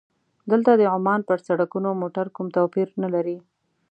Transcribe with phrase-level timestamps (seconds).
[0.51, 3.37] دلته د عمان پر سړکونو موټر کوم توپیر نه لري.